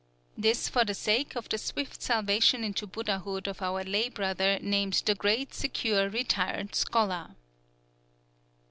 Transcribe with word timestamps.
_"This 0.35 0.67
for 0.67 0.83
the 0.83 0.95
sake 0.95 1.35
of 1.35 1.47
the 1.47 1.59
swift 1.59 2.01
salvation 2.01 2.63
into 2.63 2.87
Buddhahood 2.87 3.47
of 3.47 3.61
our 3.61 3.83
lay 3.83 4.09
brother 4.09 4.57
named 4.59 5.03
the 5.05 5.13
Great 5.13 5.53
Secure 5.53 6.09
Retired 6.09 6.73
Scholar. 6.73 7.35